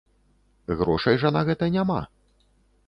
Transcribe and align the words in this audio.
Грошай 0.79 1.21
жа 1.25 1.33
на 1.37 1.41
гэта 1.51 1.71
няма. 1.79 2.01